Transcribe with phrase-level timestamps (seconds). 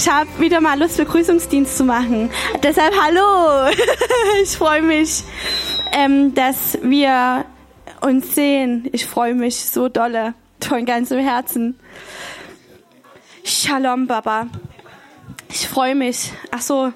[0.00, 2.30] Ich habe wieder mal Lust, Begrüßungsdienst zu machen.
[2.62, 3.70] Deshalb hallo.
[4.42, 5.24] Ich freue mich,
[5.92, 7.44] ähm, dass wir
[8.00, 8.88] uns sehen.
[8.92, 10.32] Ich freue mich so dolle
[10.66, 11.78] von ganzem Herzen.
[13.44, 14.46] Shalom, Baba.
[15.50, 16.32] Ich freue mich.
[16.50, 16.94] Ach so,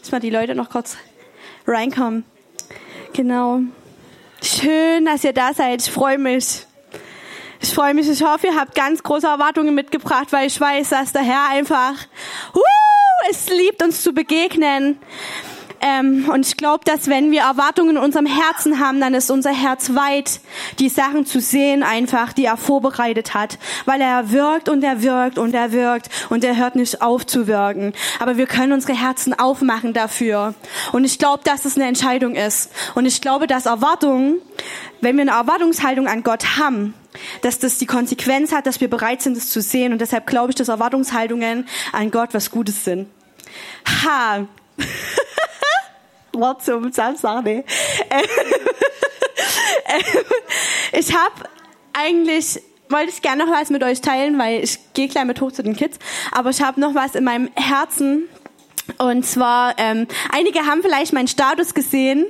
[0.00, 0.96] dass mal die Leute noch kurz
[1.66, 2.24] reinkommen.
[3.12, 3.60] Genau.
[4.42, 5.82] Schön, dass ihr da seid.
[5.82, 6.64] Ich freue mich.
[7.60, 8.08] Ich freue mich.
[8.08, 11.94] Ich hoffe, ihr habt ganz große Erwartungen mitgebracht, weil ich weiß, dass der Herr einfach
[12.54, 12.60] uh,
[13.30, 14.98] es liebt, uns zu begegnen.
[15.80, 19.52] Ähm, und ich glaube, dass wenn wir Erwartungen in unserem Herzen haben, dann ist unser
[19.52, 20.40] Herz weit,
[20.78, 23.58] die Sachen zu sehen einfach, die er vorbereitet hat.
[23.84, 27.46] Weil er wirkt und er wirkt und er wirkt und er hört nicht auf zu
[27.46, 27.92] wirken.
[28.18, 30.54] Aber wir können unsere Herzen aufmachen dafür.
[30.92, 32.70] Und ich glaube, dass es eine Entscheidung ist.
[32.94, 34.36] Und ich glaube, dass Erwartungen,
[35.00, 36.94] wenn wir eine Erwartungshaltung an Gott haben,
[37.42, 39.92] dass das die Konsequenz hat, dass wir bereit sind, es zu sehen.
[39.92, 43.08] Und deshalb glaube ich, dass Erwartungshaltungen an Gott was Gutes sind.
[44.04, 44.46] Ha!
[46.40, 47.64] Wort zum Samstag, nee.
[50.92, 51.48] ich habe
[51.92, 55.52] eigentlich wollte ich gerne noch was mit euch teilen, weil ich gehe gleich mit hoch
[55.52, 55.98] zu den Kids.
[56.32, 58.28] Aber ich habe noch was in meinem Herzen.
[58.96, 62.24] Und zwar, ähm, einige haben vielleicht meinen Status gesehen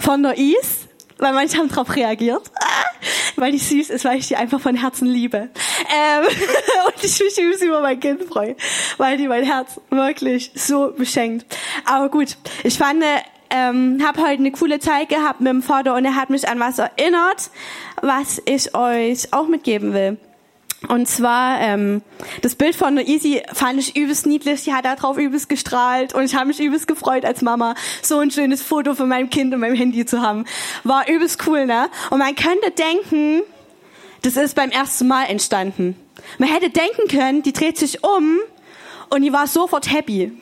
[0.00, 2.50] von der Is, weil manche haben darauf reagiert,
[3.36, 5.50] weil die süß ist, weil ich die einfach von Herzen liebe.
[5.88, 6.24] Ähm,
[6.86, 8.56] und ich mich über mein Kind freue,
[8.96, 11.46] weil die mein Herz wirklich so beschenkt.
[11.84, 13.04] Aber gut, ich fand,
[13.50, 16.58] ähm, habe heute eine coole Zeit gehabt mit dem Vater und er hat mich an
[16.60, 17.50] was erinnert,
[18.00, 20.18] was ich euch auch mitgeben will.
[20.88, 22.00] Und zwar ähm,
[22.40, 24.64] das Bild von der Easy fand ich übelst niedlich.
[24.64, 28.18] Die hat da drauf übelst gestrahlt und ich habe mich übelst gefreut als Mama, so
[28.18, 30.46] ein schönes Foto von meinem Kind in meinem Handy zu haben.
[30.82, 31.90] War übelst cool, ne?
[32.08, 33.42] Und man könnte denken,
[34.22, 35.96] das ist beim ersten Mal entstanden.
[36.38, 38.38] Man hätte denken können, die dreht sich um
[39.10, 40.32] und die war sofort happy.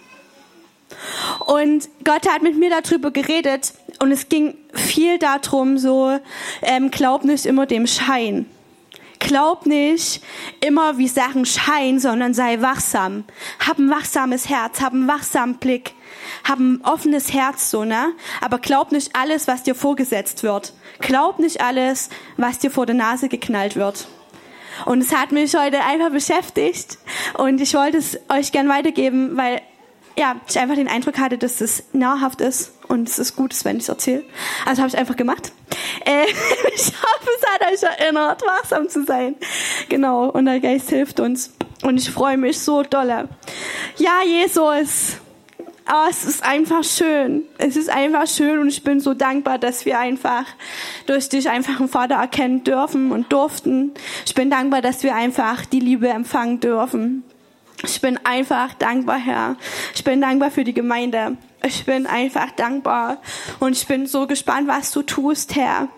[1.46, 6.18] Und Gott hat mit mir darüber geredet und es ging viel darum, so,
[6.62, 8.46] ähm, glaub nicht immer dem Schein.
[9.18, 10.22] Glaub nicht
[10.60, 13.24] immer, wie Sachen scheinen, sondern sei wachsam.
[13.66, 15.94] Hab ein wachsames Herz, hab einen wachsamen Blick,
[16.44, 18.12] hab ein offenes Herz, so, ne?
[18.40, 20.72] Aber glaub nicht alles, was dir vorgesetzt wird.
[21.00, 24.06] Glaub nicht alles, was dir vor der Nase geknallt wird.
[24.84, 26.98] Und es hat mich heute einfach beschäftigt
[27.34, 29.60] und ich wollte es euch gern weitergeben, weil
[30.18, 33.76] ja, ich einfach den Eindruck hatte, dass es nahrhaft ist und es ist gut, wenn
[33.76, 34.24] ich es erzähle.
[34.66, 35.52] Also habe ich einfach gemacht.
[36.04, 36.24] Äh,
[36.74, 39.36] ich hoffe, es hat euch erinnert, wachsam zu sein.
[39.88, 41.54] Genau, und der Geist hilft uns.
[41.82, 43.28] Und ich freue mich so dolle.
[43.96, 45.18] Ja, Jesus.
[45.90, 47.44] Oh, es ist einfach schön.
[47.56, 50.44] Es ist einfach schön und ich bin so dankbar, dass wir einfach
[51.06, 53.94] durch dich einfach einen Vater erkennen dürfen und durften.
[54.26, 57.22] Ich bin dankbar, dass wir einfach die Liebe empfangen dürfen.
[57.84, 59.56] Ich bin einfach dankbar, Herr.
[59.94, 61.36] Ich bin dankbar für die Gemeinde.
[61.64, 63.18] Ich bin einfach dankbar.
[63.60, 65.88] Und ich bin so gespannt, was du tust, Herr.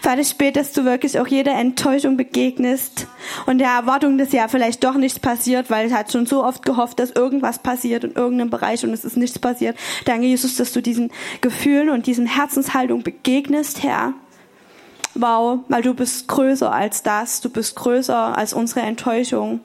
[0.00, 3.06] Vater, ich bete, dass du wirklich auch jeder Enttäuschung begegnest
[3.46, 6.64] und der Erwartung, dass ja vielleicht doch nichts passiert, weil es hat schon so oft
[6.64, 9.76] gehofft, dass irgendwas passiert in irgendeinem Bereich und es ist nichts passiert.
[10.06, 14.14] Danke, Jesus, dass du diesen Gefühlen und diesen Herzenshaltung begegnest, Herr.
[15.14, 17.42] Wow, weil du bist größer als das.
[17.42, 19.60] Du bist größer als unsere Enttäuschung.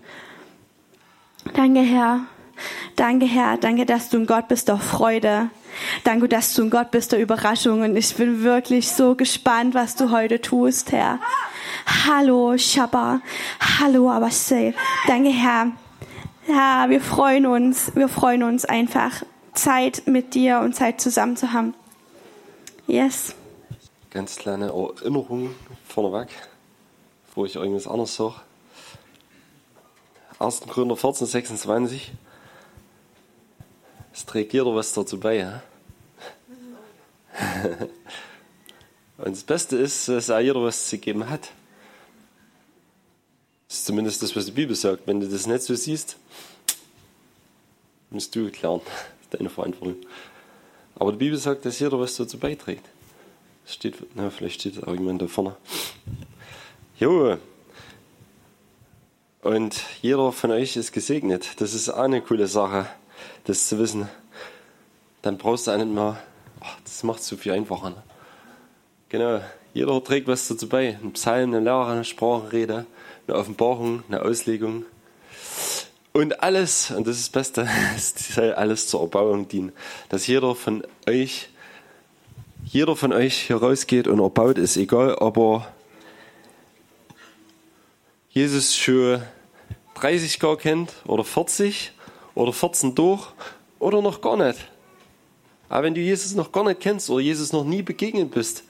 [1.53, 2.21] Danke, Herr.
[2.95, 3.57] Danke, Herr.
[3.57, 5.49] Danke, dass du ein Gott bist der Freude.
[6.03, 7.81] Danke, dass du ein Gott bist der Überraschung.
[7.81, 11.19] Und ich bin wirklich so gespannt, was du heute tust, Herr.
[12.07, 13.21] Hallo, Shabba.
[13.79, 14.73] Hallo, Abashe.
[15.07, 15.71] Danke, Herr.
[16.47, 17.91] Ja, wir freuen uns.
[17.95, 21.73] Wir freuen uns einfach, Zeit mit dir und Zeit zusammen zu haben.
[22.87, 23.35] Yes.
[24.11, 25.53] Ganz kleine Erinnerung
[25.85, 26.29] vorneweg,
[27.27, 28.35] bevor ich irgendwas anderes sage.
[30.39, 30.61] 1.
[30.61, 32.11] Korinther 14, 26.
[34.13, 35.37] Es trägt jeder was dazu bei.
[35.37, 35.63] Ja?
[39.17, 41.51] Und das Beste ist, dass auch jeder was zu geben hat.
[43.67, 45.07] Das ist zumindest das, was die Bibel sagt.
[45.07, 46.17] Wenn du das nicht so siehst,
[48.11, 48.81] musst du klären.
[48.85, 49.97] Das ist deine Verantwortung.
[50.95, 52.85] Aber die Bibel sagt, dass jeder was dazu beiträgt.
[53.65, 55.55] Steht, na, vielleicht steht auch jemand da vorne.
[56.99, 57.37] Jo,
[59.41, 61.61] und jeder von euch ist gesegnet.
[61.61, 62.87] Das ist auch eine coole Sache,
[63.45, 64.09] das zu wissen.
[65.21, 66.17] Dann brauchst du auch nicht mehr,
[66.61, 67.91] oh, das macht es so viel einfacher.
[67.91, 68.03] Ne?
[69.09, 69.41] Genau,
[69.73, 70.97] jeder trägt was dazu bei.
[71.01, 72.85] Ein Psalm, eine Lehre, eine Sprachenrede,
[73.27, 74.85] eine Offenbarung, eine Auslegung.
[76.13, 79.71] Und alles, und das ist das Beste, es soll alles zur Erbauung dienen.
[80.09, 81.49] Dass jeder von euch,
[82.65, 85.67] jeder von euch hier rausgeht und erbaut ist, egal ob er
[88.37, 89.19] Jesus schon
[89.95, 91.91] 30 Jahre kennt oder 40
[92.35, 93.25] oder 14 durch
[93.79, 94.59] oder noch gar nicht.
[95.69, 98.63] Aber wenn du Jesus noch gar nicht kennst oder Jesus noch nie begegnet bist,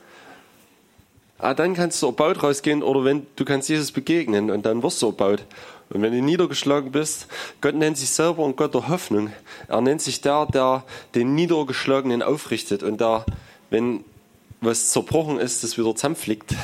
[1.37, 5.01] ah, dann kannst du erbaut rausgehen oder wenn du kannst Jesus begegnen und dann wirst
[5.01, 5.43] du erbaut.
[5.89, 7.27] Und wenn du niedergeschlagen bist,
[7.59, 9.33] Gott nennt sich selber ein Gott der Hoffnung.
[9.67, 13.25] Er nennt sich der, der den Niedergeschlagenen aufrichtet und der,
[13.69, 14.05] wenn
[14.61, 16.55] was zerbrochen ist, das wieder zusammenflickt.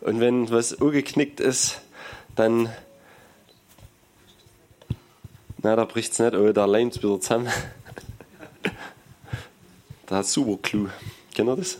[0.00, 1.80] Und wenn was ungeknickt ist,
[2.36, 2.70] dann,
[5.62, 7.48] na, da bricht es nicht, aber da leimt es wieder zusammen.
[10.06, 10.88] da hat super Clou.
[11.34, 11.78] Kennt ihr das?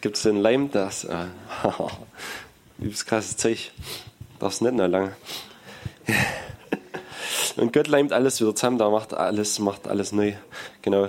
[0.00, 1.26] Gibt es den Leim, das, äh,
[2.78, 3.72] übelst krasses Zeug.
[4.38, 5.16] Darf's nicht noch lange.
[7.56, 10.34] Und Gott leimt alles wieder zusammen, da macht alles, macht alles neu.
[10.82, 11.08] Genau.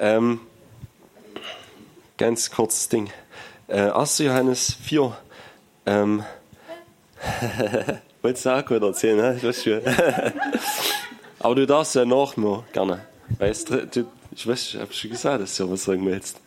[0.00, 0.40] Ähm,
[2.18, 3.10] ganz kurzes Ding.
[3.68, 4.18] Äh, 1.
[4.18, 5.16] Johannes 4.
[5.86, 6.24] Ähm,
[8.22, 9.38] Wolltest du auch gut erzählen, ne?
[9.40, 9.82] Das schön.
[11.38, 13.06] Aber du darfst ja nach mir gerne.
[13.38, 16.40] Weißt du, ich weiß, ich habe schon gesagt, dass du was sagen willst.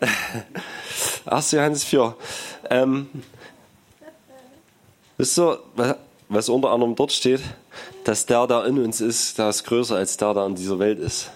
[1.26, 1.50] 1.
[1.52, 2.16] Johannes 4.
[2.70, 3.08] Ähm,
[5.16, 5.58] wisst ihr,
[6.28, 7.40] was unter anderem dort steht?
[8.04, 10.98] Dass der, der in uns ist, der ist größer als der, der in dieser Welt
[10.98, 11.30] ist.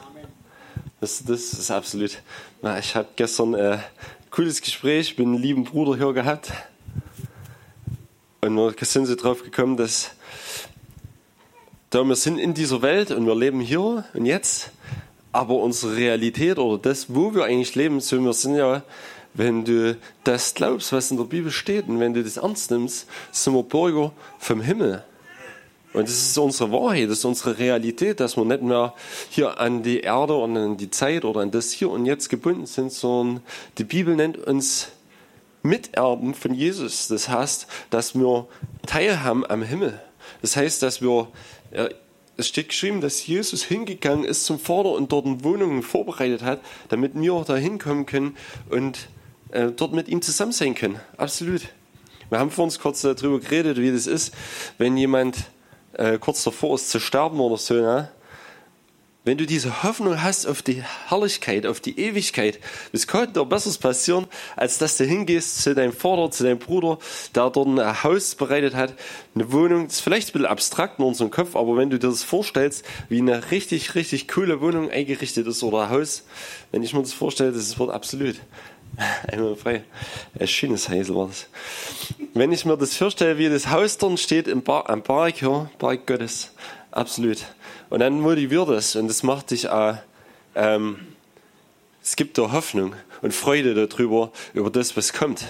[1.00, 2.22] Das, das ist absolut.
[2.78, 3.78] Ich habe gestern ein äh,
[4.30, 6.50] cooles Gespräch mit einem lieben Bruder hier gehabt.
[8.44, 10.10] Und wir sind so drauf gekommen, dass
[11.88, 14.70] da wir sind in dieser Welt und wir leben hier und jetzt,
[15.32, 18.82] aber unsere Realität oder das, wo wir eigentlich leben, so wir sind ja,
[19.32, 23.06] wenn du das glaubst, was in der Bibel steht und wenn du das ernst nimmst,
[23.32, 25.02] sind wir Bürger vom Himmel.
[25.94, 28.92] Und das ist unsere Wahrheit, das ist unsere Realität, dass wir nicht mehr
[29.30, 32.66] hier an die Erde und an die Zeit oder an das Hier und Jetzt gebunden
[32.66, 33.42] sind, sondern
[33.78, 34.88] die Bibel nennt uns
[35.64, 37.08] Miterben von Jesus.
[37.08, 38.46] Das heißt, dass wir
[38.86, 40.00] teilhaben am Himmel.
[40.42, 41.28] Das heißt, dass wir,
[42.36, 47.12] es steht geschrieben, dass Jesus hingegangen ist zum Vater und dort Wohnungen vorbereitet hat, damit
[47.14, 48.36] wir da hinkommen können
[48.70, 49.08] und
[49.50, 51.00] äh, dort mit ihm zusammen sein können.
[51.16, 51.62] Absolut.
[52.28, 54.34] Wir haben vor uns kurz darüber geredet, wie das ist,
[54.78, 55.50] wenn jemand
[55.94, 58.10] äh, kurz davor ist zu sterben oder so, ne?
[59.24, 62.60] Wenn du diese Hoffnung hast auf die Herrlichkeit, auf die Ewigkeit,
[62.92, 66.98] es kann dir Besseres passieren, als dass du hingehst zu deinem Vater, zu deinem Bruder,
[67.34, 68.92] der dort ein Haus bereitet hat,
[69.34, 72.08] eine Wohnung, das ist vielleicht ein bisschen abstrakt in unserem Kopf, aber wenn du dir
[72.08, 76.24] das vorstellst, wie eine richtig, richtig coole Wohnung eingerichtet ist oder ein Haus,
[76.70, 78.36] wenn ich mir das vorstelle, das wird absolut.
[79.26, 79.84] Einmal frei.
[80.38, 81.46] Ein schönes Häusl war das.
[82.34, 85.68] Wenn ich mir das vorstelle, wie das Haus dort steht im Bar, am Berg, ja,
[85.78, 86.52] Berg Gottes,
[86.90, 87.38] absolut.
[87.90, 89.96] Und dann motiviert es und das macht dich auch,
[90.54, 90.98] ähm,
[92.02, 95.44] es gibt da Hoffnung und Freude darüber, über das, was kommt.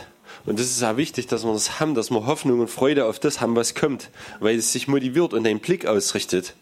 [0.46, 3.18] Und das ist auch wichtig, dass wir das haben, dass wir Hoffnung und Freude auf
[3.18, 4.10] das haben, was kommt,
[4.40, 6.54] weil es sich motiviert und deinen Blick ausrichtet.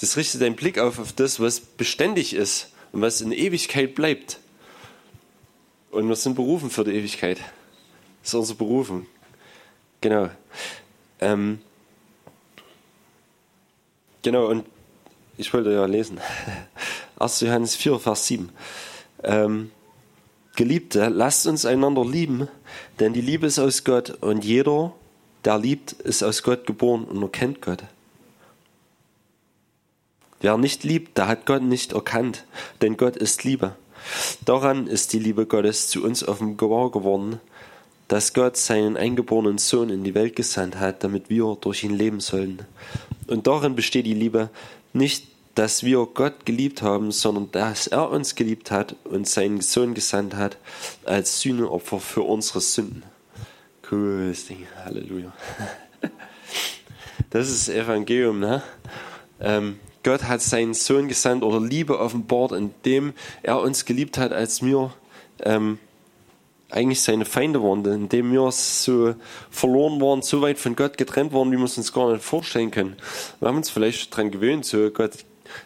[0.00, 4.38] Das richtet deinen Blick auf, auf das, was beständig ist und was in Ewigkeit bleibt.
[5.90, 7.38] Und wir sind berufen für die Ewigkeit.
[8.22, 9.06] Das ist unsere Berufung.
[10.00, 10.28] Genau.
[11.20, 11.60] Ähm,
[14.22, 14.64] genau, und
[15.36, 16.20] ich wollte ja lesen.
[17.18, 17.40] 1.
[17.40, 18.50] Johannes 4, Vers 7.
[19.24, 19.70] Ähm,
[20.56, 22.48] Geliebte, lasst uns einander lieben,
[22.98, 24.92] denn die Liebe ist aus Gott und jeder,
[25.44, 27.84] der liebt, ist aus Gott geboren und erkennt Gott.
[30.40, 32.44] Wer nicht liebt, der hat Gott nicht erkannt,
[32.82, 33.76] denn Gott ist Liebe.
[34.44, 37.40] Daran ist die Liebe Gottes zu uns offenbar geworden,
[38.08, 42.20] dass Gott seinen eingeborenen Sohn in die Welt gesandt hat, damit wir durch ihn leben
[42.20, 42.64] sollen.
[43.28, 44.50] Und darin besteht die Liebe
[44.92, 49.94] nicht, dass wir Gott geliebt haben, sondern dass er uns geliebt hat und seinen Sohn
[49.94, 50.56] gesandt hat
[51.04, 53.02] als Sühneopfer für unsere Sünden.
[53.88, 55.32] Cooles Ding, Halleluja.
[57.30, 58.62] Das ist Evangelium, ne?
[59.40, 64.62] Ähm, Gott hat seinen Sohn gesandt oder Liebe offenbart, indem er uns geliebt hat, als
[64.62, 64.94] wir
[65.42, 65.78] ähm,
[66.70, 69.14] eigentlich seine Feinde waren, indem wir so
[69.50, 72.70] verloren waren, so weit von Gott getrennt waren, wie wir es uns gar nicht vorstellen
[72.70, 72.96] können.
[73.40, 75.12] Wir haben uns vielleicht daran gewöhnt, so Gott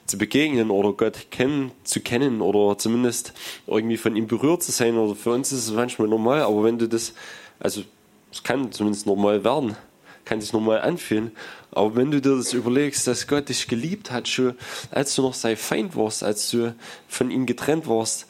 [0.07, 3.33] zu begegnen oder Gott kennen, zu kennen oder zumindest
[3.67, 4.97] irgendwie von ihm berührt zu sein.
[4.97, 7.15] Oder für uns ist es manchmal normal, aber wenn du das,
[7.59, 7.83] also
[8.31, 9.77] es kann zumindest normal werden,
[10.25, 11.33] kann sich normal anfühlen.
[11.73, 14.55] Aber wenn du dir das überlegst, dass Gott dich geliebt hat, schon
[14.91, 16.75] als du noch sein Feind warst, als du
[17.09, 18.27] von ihm getrennt warst,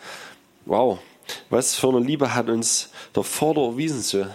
[0.64, 0.98] wow,
[1.50, 4.26] was für eine Liebe hat uns der Vater erwiesen so.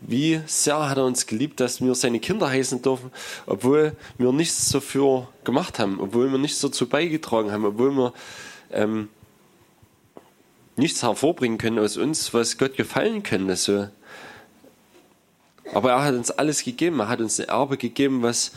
[0.00, 3.12] Wie sehr hat er uns geliebt, dass wir seine Kinder heißen dürfen,
[3.46, 8.12] obwohl wir nichts dafür gemacht haben, obwohl wir nichts dazu beigetragen haben, obwohl wir
[8.72, 9.08] ähm,
[10.76, 13.54] nichts hervorbringen können aus uns, was Gott gefallen könnte.
[13.54, 13.88] So.
[15.72, 18.52] Aber er hat uns alles gegeben, er hat uns ein Erbe gegeben, was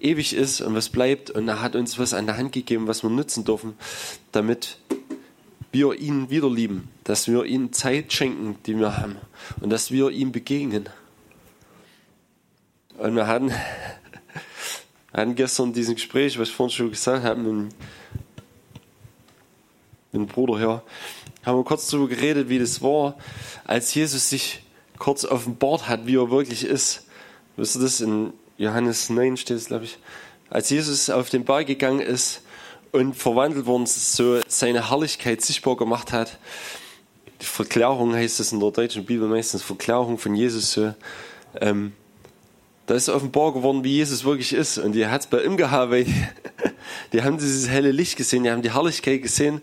[0.00, 1.30] ewig ist und was bleibt.
[1.30, 3.74] Und er hat uns was an der Hand gegeben, was wir nutzen dürfen,
[4.32, 4.78] damit
[5.72, 9.16] wir ihn wieder lieben, dass wir ihm Zeit schenken, die wir haben
[9.60, 10.88] und dass wir ihm begegnen.
[12.98, 13.52] Und wir hatten,
[15.12, 17.74] hatten gestern diesen Gespräch, was ich vorhin schon gesagt habe, mit, mit
[20.12, 20.82] dem Bruder hier,
[21.44, 23.16] haben wir kurz darüber geredet, wie das war,
[23.64, 24.62] als Jesus sich
[24.98, 27.06] kurz offenbart hat, wie er wirklich ist.
[27.56, 28.00] Wisst ihr das?
[28.00, 29.98] In Johannes 9 steht es, glaube ich.
[30.50, 32.42] Als Jesus auf den Berg gegangen ist
[32.92, 36.38] und verwandelt worden, so seine Herrlichkeit sichtbar gemacht hat.
[37.40, 40.94] Die Verklärung heißt es in der deutschen Bibel meistens, Verklärung von Jesus so.
[41.60, 41.92] Ähm,
[42.86, 44.76] da ist offenbar geworden, wie Jesus wirklich ist.
[44.78, 46.06] Und die hat es bei ihm gehabt, weil
[47.12, 49.62] die haben dieses helle Licht gesehen, die haben die Herrlichkeit gesehen.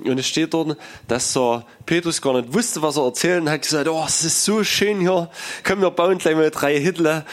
[0.00, 3.62] Und es steht dort, dass der Petrus gar nicht wusste, was er erzählt und hat
[3.62, 5.30] gesagt, oh, es ist so schön hier.
[5.64, 7.24] Komm, wir bauen gleich mal drei Hitler.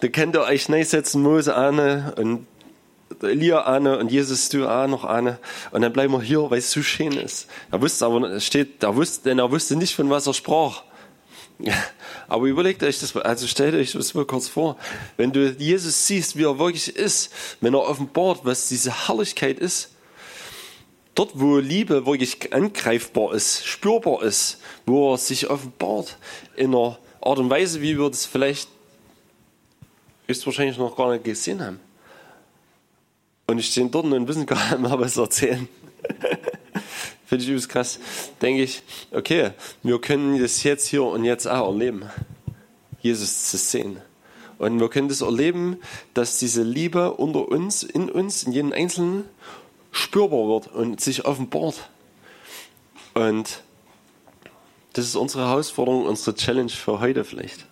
[0.00, 2.46] Da könnt ihr euch setzen, Mose an und
[3.22, 5.38] Elia an und Jesus du auch noch an.
[5.70, 7.48] Und dann bleiben wir hier, weil es so schön ist.
[7.70, 10.82] Er wusste aber, es steht, er wusste, denn er wusste nicht, von was er sprach.
[12.28, 14.76] Aber überlegt euch das, also stellt euch das mal kurz vor.
[15.16, 19.90] Wenn du Jesus siehst, wie er wirklich ist, wenn er offenbart, was diese Herrlichkeit ist,
[21.14, 26.16] dort, wo Liebe wirklich angreifbar ist, spürbar ist, wo er sich offenbart
[26.54, 28.68] in einer Art und Weise, wie wir das vielleicht
[30.26, 31.80] höchstwahrscheinlich noch gar nicht gesehen haben.
[33.48, 35.66] Und ich stehe dort und wissen gar nicht mehr, was erzählen.
[37.24, 37.98] Finde ich übelst krass.
[38.42, 39.52] Denke ich, okay,
[39.82, 42.04] wir können das jetzt hier und jetzt auch erleben,
[43.00, 44.02] Jesus zu sehen.
[44.58, 45.78] Und wir können das erleben,
[46.12, 49.24] dass diese Liebe unter uns, in uns, in jedem Einzelnen
[49.92, 51.88] spürbar wird und sich offenbart.
[53.14, 53.62] Und
[54.92, 57.66] das ist unsere Herausforderung, unsere Challenge für heute vielleicht.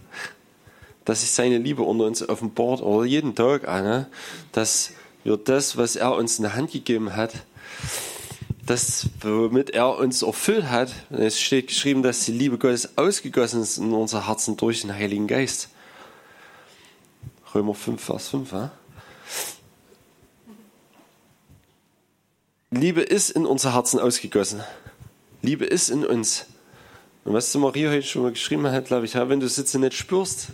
[1.05, 4.09] Dass sich seine Liebe unter uns offenbart oder jeden Tag, Anne,
[4.53, 4.93] dass
[5.27, 7.33] wir das, was er uns in die Hand gegeben hat,
[8.65, 10.93] das, womit er uns erfüllt hat.
[11.11, 15.27] Es steht geschrieben, dass die Liebe Gottes ausgegossen ist in unser Herzen durch den Heiligen
[15.27, 15.69] Geist.
[17.55, 18.53] Römer 5, Vers 5.
[18.53, 18.73] Ja?
[22.71, 24.63] Liebe ist in unser Herzen ausgegossen.
[25.43, 26.47] Liebe ist in uns.
[27.25, 29.75] Und was die Maria heute schon mal geschrieben hat, glaube ich, ja, wenn du jetzt
[29.75, 30.49] nicht spürst,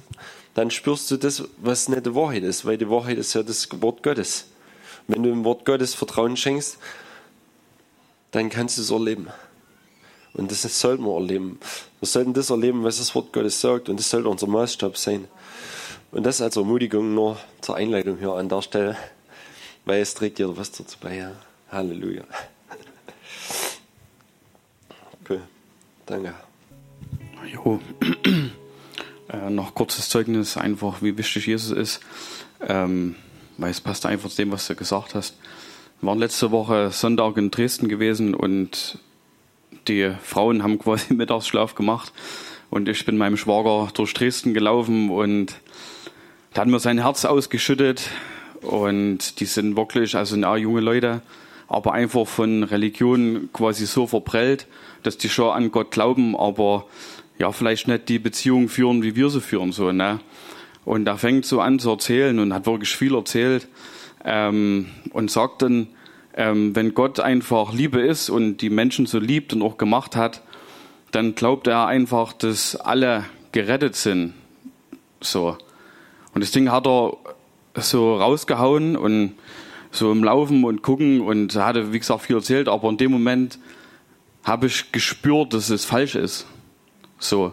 [0.54, 3.68] dann spürst du das, was nicht die Wahrheit ist, weil die Wahrheit ist ja das
[3.80, 4.46] Wort Gottes.
[5.08, 6.78] Wenn du dem Wort Gottes Vertrauen schenkst,
[8.30, 9.28] dann kannst du es erleben.
[10.34, 11.58] Und das sollten wir erleben.
[12.00, 13.88] Wir sollten das erleben, was das Wort Gottes sagt.
[13.88, 15.28] Und das sollte unser Maßstab sein.
[16.10, 18.96] Und das als Ermutigung nur zur Einleitung hier an der Stelle,
[19.84, 21.16] weil es trägt jeder was dazu bei.
[21.16, 21.32] Ja.
[21.70, 22.24] Halleluja.
[25.28, 25.40] Cool.
[26.04, 26.34] Danke.
[27.46, 27.80] Jo.
[29.28, 32.00] äh, noch kurzes Zeugnis, einfach wie wichtig Jesus ist.
[32.60, 33.16] Ähm,
[33.62, 35.36] weil es passt einfach zu dem, was du gesagt hast.
[36.00, 38.98] Wir waren letzte Woche Sonntag in Dresden gewesen und
[39.86, 42.12] die Frauen haben quasi Mittagsschlaf gemacht
[42.70, 45.54] und ich bin meinem Schwager durch Dresden gelaufen und
[46.54, 48.10] da hat mir sein Herz ausgeschüttet
[48.62, 51.22] und die sind wirklich, also na, junge Leute,
[51.68, 54.66] aber einfach von Religion quasi so verprellt,
[55.04, 56.86] dass die schon an Gott glauben, aber
[57.38, 60.20] ja, vielleicht nicht die Beziehung führen, wie wir sie führen, so, ne?
[60.84, 63.68] Und er fängt so an zu erzählen und hat wirklich viel erzählt
[64.24, 65.88] ähm, und sagt dann,
[66.34, 70.42] ähm, wenn Gott einfach Liebe ist und die Menschen so liebt und auch gemacht hat,
[71.10, 74.34] dann glaubt er einfach, dass alle gerettet sind.
[75.20, 75.56] So.
[76.34, 77.16] Und das Ding hat er
[77.76, 79.34] so rausgehauen und
[79.90, 83.58] so im Laufen und gucken und hatte, wie gesagt, viel erzählt, aber in dem Moment
[84.42, 86.46] habe ich gespürt, dass es falsch ist.
[87.18, 87.52] So.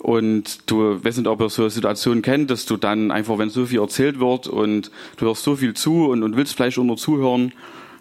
[0.00, 3.50] Und du weißt nicht, ob ihr so eine Situation kennt, dass du dann einfach, wenn
[3.50, 6.84] so viel erzählt wird und du hörst so viel zu und, und willst vielleicht auch
[6.84, 7.52] nur zuhören,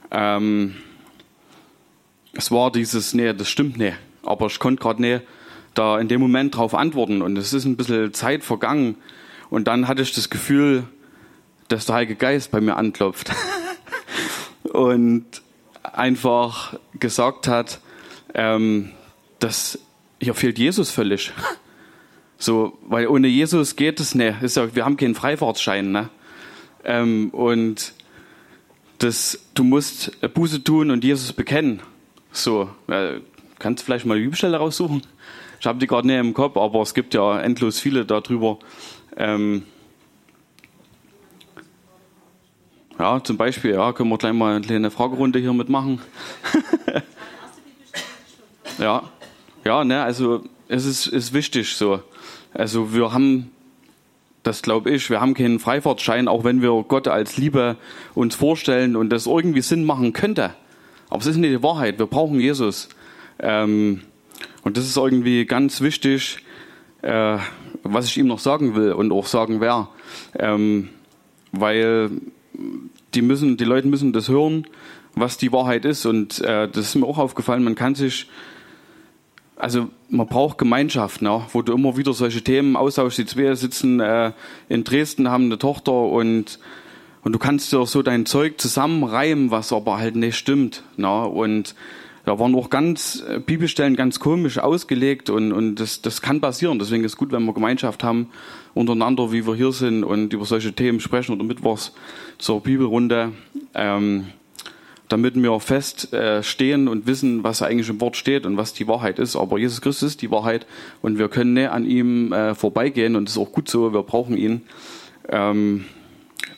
[0.10, 0.76] ähm,
[2.34, 3.98] es war dieses, nee, das stimmt nicht.
[4.24, 5.24] Aber ich konnte gerade nicht
[5.74, 8.96] da in dem Moment drauf antworten und es ist ein bisschen Zeit vergangen
[9.50, 10.84] und dann hatte ich das Gefühl,
[11.68, 13.32] dass der Heilige Geist bei mir anklopft
[14.64, 15.26] und
[15.84, 17.82] einfach gesagt hat,
[18.34, 18.92] ähm,
[19.40, 19.80] dass
[20.22, 21.34] hier fehlt Jesus völlig.
[22.42, 24.42] So, weil ohne Jesus geht es nicht.
[24.42, 26.10] Ist ja, wir haben keinen Freifahrtschein, ne?
[26.86, 27.92] Ähm, und
[29.00, 31.82] das, du musst Buße tun und Jesus bekennen.
[32.32, 33.20] So, äh,
[33.60, 35.02] kannst du vielleicht mal die Bibelstelle raussuchen?
[35.60, 38.60] Ich habe die gerade nicht im Kopf, aber es gibt ja endlos viele darüber.
[39.18, 39.66] Ähm,
[42.98, 46.00] ja, zum Beispiel, ja, können wir gleich mal eine kleine Fragerunde hier mitmachen.
[48.78, 49.04] ja,
[49.66, 52.02] ja, ne, also es ist, ist wichtig so.
[52.54, 53.52] Also wir haben
[54.44, 55.10] das glaube ich.
[55.10, 57.76] Wir haben keinen Freifahrtschein, auch wenn wir Gott als Liebe
[58.16, 60.56] uns vorstellen und das irgendwie Sinn machen könnte.
[61.10, 62.00] Aber es ist nicht die Wahrheit.
[62.00, 62.90] Wir brauchen Jesus.
[63.40, 64.02] Ähm,
[64.64, 66.40] und das ist irgendwie ganz wichtig,
[67.02, 67.38] äh,
[67.84, 69.88] was ich ihm noch sagen will und auch sagen werde.
[70.38, 70.90] Ähm,
[71.52, 72.12] weil
[73.14, 74.68] die müssen, die Leute müssen das hören,
[75.16, 76.06] was die Wahrheit ist.
[76.06, 77.64] Und äh, das ist mir auch aufgefallen.
[77.64, 78.28] Man kann sich
[79.60, 81.44] also man braucht Gemeinschaft, ne?
[81.52, 83.20] wo du immer wieder solche Themen austauschst.
[83.20, 84.32] Die zwei sitzen äh,
[84.70, 86.60] in Dresden, haben eine Tochter und
[87.22, 90.84] und du kannst dir so dein Zeug zusammenreimen, was aber halt nicht stimmt.
[90.96, 91.26] Ne?
[91.26, 91.76] Und
[92.24, 96.80] da waren auch ganz äh, Bibelstellen ganz komisch ausgelegt und, und das, das kann passieren.
[96.80, 98.30] Deswegen ist es gut, wenn wir Gemeinschaft haben
[98.74, 101.94] untereinander, wie wir hier sind und über solche Themen sprechen oder mittwochs
[102.38, 103.34] zur Bibelrunde.
[103.74, 104.28] Ähm,
[105.10, 108.88] damit wir fest äh, stehen und wissen, was eigentlich im Wort steht und was die
[108.88, 109.36] Wahrheit ist.
[109.36, 110.68] Aber Jesus Christus ist die Wahrheit
[111.02, 113.92] und wir können nicht an ihm äh, vorbeigehen und das ist auch gut so.
[113.92, 114.62] Wir brauchen ihn,
[115.28, 115.86] ähm,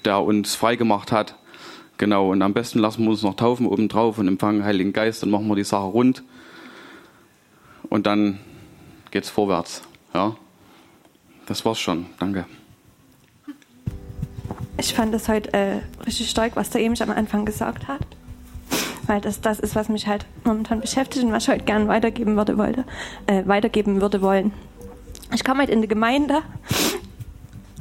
[0.03, 1.36] der uns frei gemacht hat.
[1.98, 5.29] Genau, und am besten lassen wir uns noch taufen obendrauf und empfangen Heiligen Geist, dann
[5.29, 6.24] machen wir die Sache rund
[7.89, 8.39] und dann
[9.12, 9.84] geht's vorwärts.
[10.13, 10.36] Ja,
[11.46, 12.08] das war's schon.
[12.20, 12.46] Danke.
[14.77, 18.01] Ich fand das heute äh, richtig stark, was der eben am Anfang gesagt hat
[19.12, 22.38] weil das das ist, was mich halt momentan beschäftigt und was ich heute gern weitergeben
[22.38, 22.86] würde, wollte,
[23.27, 24.53] äh, weitergeben würde wollen.
[25.34, 26.44] Ich komme halt in die Gemeinde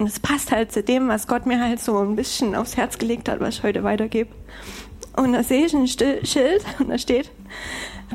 [0.01, 2.99] und es passt halt zu dem, was Gott mir halt so ein bisschen aufs Herz
[2.99, 4.31] gelegt hat, was ich heute weitergebe.
[5.17, 7.31] Und da sehe ich ein Schild und da steht,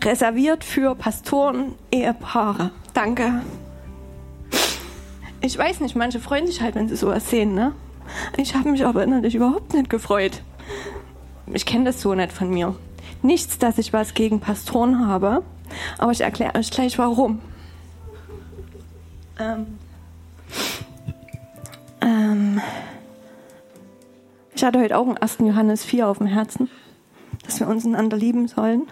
[0.03, 2.71] reserviert für Pastoren, Ehepaare.
[2.93, 3.43] Danke.
[5.39, 7.71] Ich weiß nicht, manche freuen sich halt, wenn sie sowas sehen, ne?
[8.35, 10.41] Ich habe mich aber innerlich überhaupt nicht gefreut.
[11.53, 12.75] Ich kenne das so nicht von mir.
[13.25, 15.41] Nichts, dass ich was gegen Pastoren habe,
[15.97, 17.41] aber ich erkläre euch gleich warum.
[19.39, 19.79] Ähm,
[22.01, 22.61] ähm,
[24.53, 25.37] ich hatte heute auch einen 1.
[25.39, 26.69] Johannes 4 auf dem Herzen,
[27.43, 28.83] dass wir uns einander lieben sollen.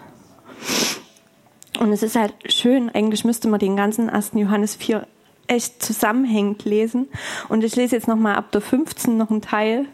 [1.78, 4.32] Und es ist halt schön, eigentlich müsste man den ganzen 1.
[4.34, 5.06] Johannes 4
[5.46, 7.06] echt zusammenhängend lesen.
[7.48, 9.86] Und ich lese jetzt nochmal ab der 15 noch einen Teil,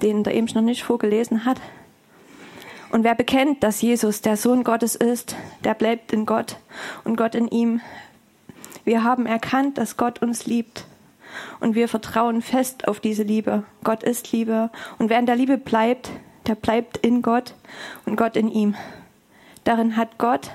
[0.00, 1.60] den der eben noch nicht vorgelesen hat.
[2.94, 6.58] Und wer bekennt, dass Jesus der Sohn Gottes ist, der bleibt in Gott
[7.02, 7.80] und Gott in ihm.
[8.84, 10.84] Wir haben erkannt, dass Gott uns liebt.
[11.58, 13.64] Und wir vertrauen fest auf diese Liebe.
[13.82, 14.70] Gott ist Liebe.
[14.96, 16.08] Und wer in der Liebe bleibt,
[16.46, 17.54] der bleibt in Gott
[18.06, 18.76] und Gott in ihm.
[19.64, 20.52] Darin hat Gott,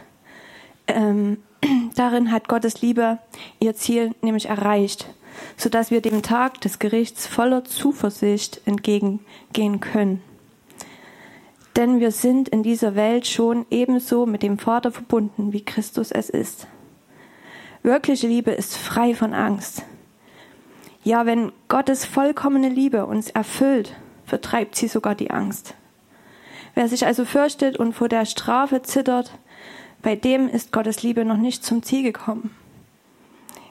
[0.87, 1.43] ähm,
[1.95, 3.17] darin hat Gottes Liebe
[3.59, 5.09] ihr Ziel nämlich erreicht,
[5.57, 10.23] sodass wir dem Tag des Gerichts voller Zuversicht entgegengehen können
[11.79, 16.29] denn wir sind in dieser Welt schon ebenso mit dem Vater verbunden, wie Christus es
[16.29, 16.67] ist.
[17.83, 19.83] Wirkliche Liebe ist frei von Angst.
[21.05, 25.73] Ja, wenn Gottes vollkommene Liebe uns erfüllt, vertreibt sie sogar die Angst.
[26.75, 29.31] Wer sich also fürchtet und vor der Strafe zittert,
[30.01, 32.53] bei dem ist Gottes Liebe noch nicht zum Ziel gekommen.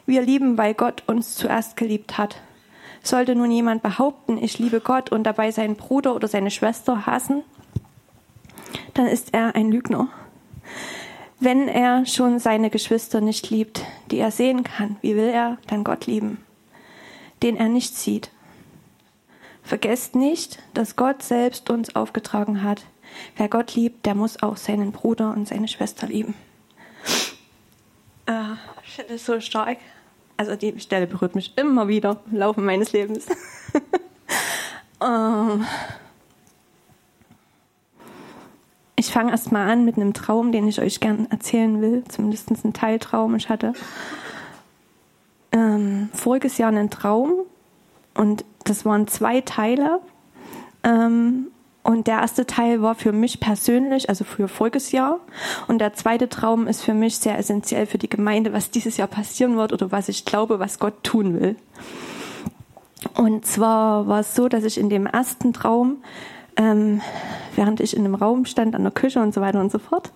[0.07, 2.41] Wir lieben, weil Gott uns zuerst geliebt hat.
[3.03, 7.43] Sollte nun jemand behaupten, ich liebe Gott und dabei seinen Bruder oder seine Schwester hassen,
[8.95, 10.09] dann ist er ein Lügner.
[11.41, 15.85] Wenn er schon seine Geschwister nicht liebt, die er sehen kann, wie will er dann
[15.85, 16.39] Gott lieben,
[17.43, 18.31] den er nicht sieht?
[19.63, 22.87] Vergesst nicht, dass Gott selbst uns aufgetragen hat.
[23.37, 26.35] Wer Gott liebt, der muss auch seinen Bruder und seine Schwester lieben.
[28.27, 28.55] Äh,
[28.85, 29.79] ich finde es so stark.
[30.37, 33.27] Also die Stelle berührt mich immer wieder im Laufe meines Lebens.
[35.03, 35.67] ähm,
[38.99, 42.73] Ich fange erstmal an mit einem Traum, den ich euch gern erzählen will, zumindest ein
[42.73, 43.37] Teiltraum.
[43.37, 43.73] Ich hatte
[45.53, 47.33] ähm, voriges Jahr einen Traum
[48.15, 50.01] und das waren zwei Teile.
[50.83, 51.47] Ähm,
[51.85, 55.21] und der erste Teil war für mich persönlich, also für voriges Jahr.
[55.69, 59.07] Und der zweite Traum ist für mich sehr essentiell für die Gemeinde, was dieses Jahr
[59.07, 61.55] passieren wird oder was ich glaube, was Gott tun will.
[63.15, 65.99] Und zwar war es so, dass ich in dem ersten Traum
[66.57, 67.01] ähm,
[67.59, 70.13] während ich in einem Raum stand, an der Küche und so weiter und so fort,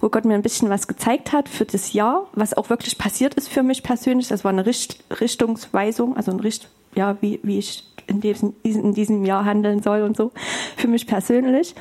[0.00, 3.34] wo Gott mir ein bisschen was gezeigt hat für das Jahr, was auch wirklich passiert
[3.34, 4.28] ist für mich persönlich.
[4.28, 8.94] Das war eine Richt Richtungsweisung, also ein Richt, ja, wie, wie ich in diesem, in
[8.94, 10.30] diesem Jahr handeln soll und so,
[10.76, 11.74] für mich persönlich.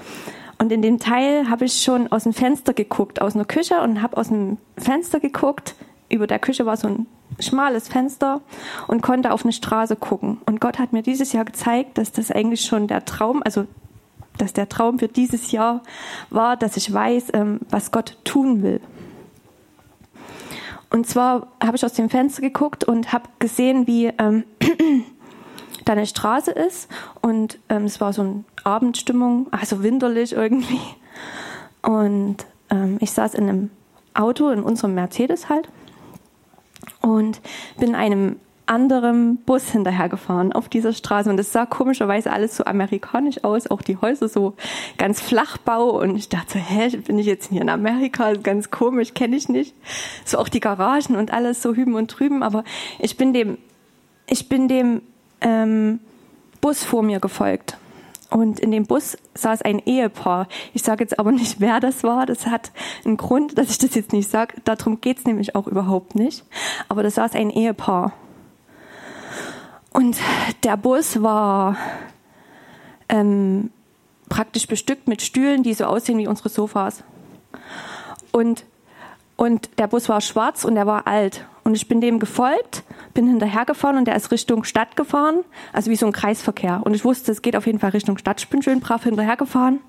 [0.58, 4.02] Und in dem Teil habe ich schon aus dem Fenster geguckt, aus einer Küche und
[4.02, 5.76] habe aus dem Fenster geguckt.
[6.10, 7.06] Über der Küche war so ein
[7.40, 8.42] schmales Fenster
[8.88, 10.40] und konnte auf eine Straße gucken.
[10.48, 13.68] Und Gott hat mir dieses Jahr gezeigt, dass das eigentlich schon der Traum, also
[14.38, 15.82] dass der Traum für dieses Jahr
[16.30, 18.82] war, dass ich weiß, ähm, was Gott tun will.
[20.90, 24.44] Und zwar habe ich aus dem Fenster geguckt und habe gesehen, wie, ähm,
[25.86, 26.90] da eine Straße ist
[27.22, 30.80] und ähm, es war so eine Abendstimmung, also winterlich irgendwie.
[31.82, 33.70] Und ähm, ich saß in einem
[34.14, 35.70] Auto, in unserem Mercedes halt
[37.02, 37.42] und
[37.80, 43.44] bin einem anderem Bus hinterhergefahren auf dieser Straße und es sah komischerweise alles so amerikanisch
[43.44, 44.54] aus, auch die Häuser so
[44.98, 48.34] ganz Flachbau und ich dachte, hä, bin ich jetzt hier in Amerika?
[48.34, 49.76] Ganz komisch, kenne ich nicht.
[50.26, 52.64] So auch die Garagen und alles so hüben und drüben, aber
[53.00, 53.58] ich bin dem,
[54.28, 55.02] ich bin dem
[55.42, 56.00] ähm,
[56.62, 57.78] Bus vor mir gefolgt.
[58.30, 60.48] Und in dem Bus saß ein Ehepaar.
[60.74, 62.26] Ich sage jetzt aber nicht, wer das war.
[62.26, 62.72] Das hat
[63.06, 64.56] einen Grund, dass ich das jetzt nicht sage.
[64.66, 66.44] Darum geht's nämlich auch überhaupt nicht.
[66.90, 68.12] Aber da saß ein Ehepaar.
[69.98, 70.20] Und
[70.64, 71.76] der Bus war
[73.10, 73.72] ähm,
[74.30, 77.04] praktisch bestückt mit Stühlen, die so aussehen wie unsere Sofas.
[78.32, 78.64] Und,
[79.38, 81.48] und der Bus war schwarz und er war alt.
[81.64, 82.84] Und ich bin dem gefolgt,
[83.16, 86.82] bin hinterhergefahren und der ist Richtung Stadt gefahren, also wie so ein Kreisverkehr.
[86.84, 88.40] Und ich wusste, es geht auf jeden Fall Richtung Stadt.
[88.40, 89.80] Ich bin schön brav hinterhergefahren.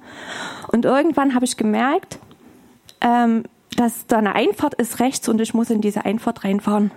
[0.68, 2.18] Und irgendwann habe ich gemerkt,
[3.02, 3.44] ähm,
[3.76, 6.92] dass da eine Einfahrt ist rechts und ich muss in diese Einfahrt reinfahren.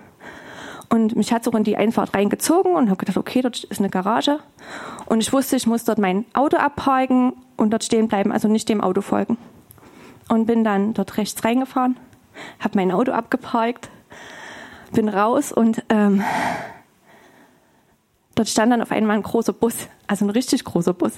[0.92, 3.88] Und mich hat so in die Einfahrt reingezogen und habe gedacht, okay, dort ist eine
[3.88, 4.40] Garage.
[5.06, 8.68] Und ich wusste, ich muss dort mein Auto abparken und dort stehen bleiben, also nicht
[8.68, 9.38] dem Auto folgen.
[10.28, 11.96] Und bin dann dort rechts reingefahren,
[12.60, 13.88] habe mein Auto abgeparkt,
[14.92, 16.22] bin raus und ähm,
[18.34, 19.74] dort stand dann auf einmal ein großer Bus,
[20.06, 21.12] also ein richtig großer Bus.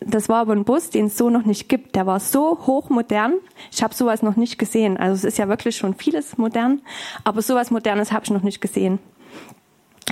[0.00, 1.94] Das war aber ein Bus, den es so noch nicht gibt.
[1.94, 3.34] Der war so hochmodern.
[3.70, 4.96] Ich habe sowas noch nicht gesehen.
[4.96, 6.80] Also es ist ja wirklich schon vieles modern,
[7.24, 8.98] aber sowas Modernes habe ich noch nicht gesehen.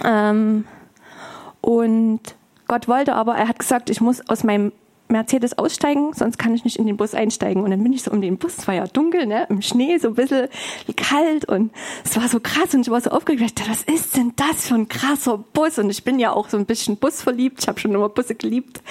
[0.05, 0.65] Ähm,
[1.61, 2.21] und
[2.69, 4.73] Gott wollte aber, er hat gesagt, ich muss aus meinem
[5.09, 7.63] Mercedes aussteigen, sonst kann ich nicht in den Bus einsteigen.
[7.63, 9.99] Und dann bin ich so um den Bus, es war ja dunkel, ne, im Schnee,
[9.99, 10.49] so ein bisschen
[10.97, 11.73] kalt und
[12.05, 13.63] es war so krass und ich war so aufgeregt.
[13.69, 15.79] Was ist denn das für ein krasser Bus?
[15.79, 17.61] Und ich bin ja auch so ein bisschen busverliebt.
[17.61, 18.83] Ich habe schon immer Busse geliebt.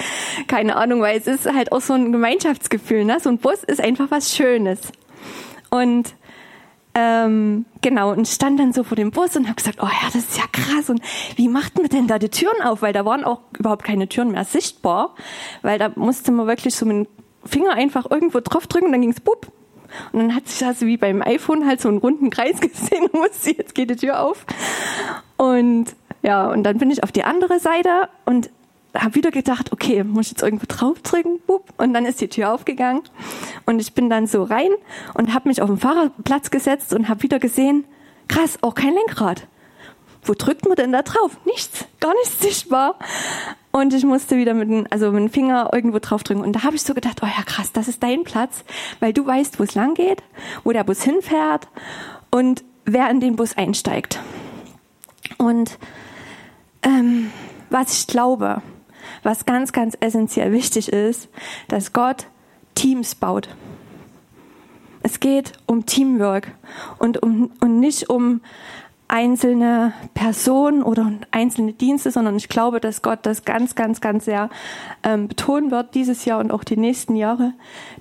[0.48, 3.06] Keine Ahnung, weil es ist halt auch so ein Gemeinschaftsgefühl.
[3.06, 3.20] Ne?
[3.20, 4.80] So ein Bus ist einfach was Schönes.
[5.70, 6.14] Und
[7.00, 10.16] ähm, genau, und stand dann so vor dem Bus und habe gesagt, oh ja, das
[10.16, 10.90] ist ja krass.
[10.90, 11.00] Und
[11.36, 12.82] wie macht man denn da die Türen auf?
[12.82, 15.14] Weil da waren auch überhaupt keine Türen mehr sichtbar,
[15.62, 17.08] weil da musste man wirklich so mit dem
[17.46, 19.52] Finger einfach irgendwo drauf drücken und dann ging's bupp.
[20.12, 23.14] Und dann hat sich das wie beim iPhone halt so einen runden Kreis gesehen und
[23.14, 24.48] musste, jetzt geht die Tür auf.
[25.38, 28.50] Und ja, und dann bin ich auf die andere Seite und
[29.00, 31.40] habe wieder gedacht, okay, muss ich jetzt irgendwo draufdrücken?
[31.78, 33.02] Und dann ist die Tür aufgegangen
[33.66, 34.72] und ich bin dann so rein
[35.14, 37.86] und habe mich auf den Fahrerplatz gesetzt und habe wieder gesehen,
[38.28, 39.48] krass, auch kein Lenkrad.
[40.24, 41.38] Wo drückt man denn da drauf?
[41.46, 42.96] Nichts, gar nichts sichtbar.
[43.72, 46.44] Und ich musste wieder mit dem, also mit dem Finger irgendwo draufdrücken.
[46.44, 48.66] Und da habe ich so gedacht, oh ja krass, das ist dein Platz,
[49.00, 50.24] weil du weißt, wo es lang geht,
[50.64, 51.68] wo der Bus hinfährt
[52.32, 54.20] und wer in den Bus einsteigt.
[55.38, 55.78] Und
[56.82, 57.32] ähm,
[57.70, 58.62] was ich glaube,
[59.24, 61.30] was ganz, ganz essentiell wichtig ist,
[61.68, 62.28] dass Gott
[62.76, 63.50] Teams baut.
[65.04, 66.52] Es geht um Teamwork
[67.00, 68.42] und, um, und nicht um
[69.08, 74.50] einzelne Personen oder einzelne Dienste, sondern ich glaube, dass Gott das ganz, ganz, ganz sehr
[75.04, 77.54] ähm, betonen wird dieses Jahr und auch die nächsten Jahre,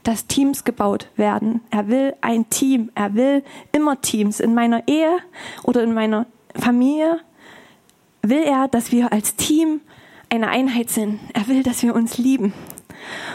[0.02, 1.60] dass Teams gebaut werden.
[1.70, 4.40] Er will ein Team, er will immer Teams.
[4.40, 5.16] In meiner Ehe
[5.62, 7.20] oder in meiner Familie
[8.22, 9.80] will er, dass wir als Team
[10.28, 11.20] eine Einheit sind.
[11.34, 12.52] Er will, dass wir uns lieben.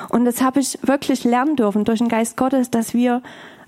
[0.09, 3.21] Und das habe ich wirklich lernen dürfen durch den Geist Gottes, dass wir,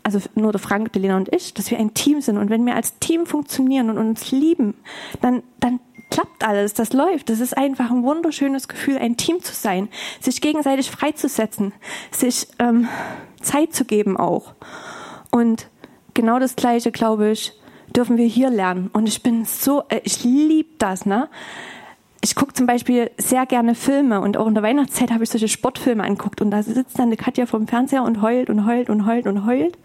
[0.03, 2.38] also nur der Frank, die Lena und ich, dass wir ein Team sind.
[2.38, 4.73] Und wenn wir als Team funktionieren und uns lieben,
[5.21, 7.29] dann, dann klappt alles, das läuft.
[7.29, 11.73] Das ist einfach ein wunderschönes Gefühl, ein Team zu sein, sich gegenseitig freizusetzen,
[12.12, 12.88] sich ähm,
[13.41, 14.53] Zeit zu geben auch.
[15.31, 15.67] Und
[16.13, 17.53] genau das Gleiche, glaube ich,
[17.95, 18.89] dürfen wir hier lernen.
[18.93, 21.29] Und ich bin so, äh, ich liebe das, ne?
[22.23, 25.49] Ich gucke zum Beispiel sehr gerne Filme und auch in der Weihnachtszeit habe ich solche
[25.49, 29.05] Sportfilme angeguckt und da sitzt dann die Katja vom Fernseher und heult und heult und
[29.05, 29.77] heult und heult,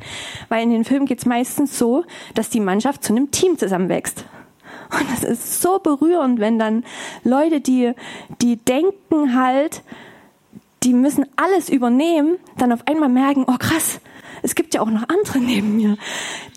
[0.49, 4.25] weil in den Filmen geht es meistens so, dass die Mannschaft zu einem Team zusammenwächst.
[4.93, 6.85] Und das ist so berührend, wenn dann
[7.25, 7.93] Leute, die,
[8.41, 9.83] die denken halt,
[10.85, 14.01] die müssen alles übernehmen, dann auf einmal merken, oh krass,
[14.43, 15.97] es gibt ja auch noch andere neben mir,